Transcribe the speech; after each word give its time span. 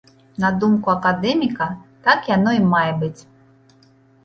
На 0.43 0.49
думку 0.63 0.87
акадэміка, 0.93 1.67
так 2.09 2.33
яно 2.33 2.57
і 2.59 2.65
мае 2.73 2.91
быць. 3.05 3.17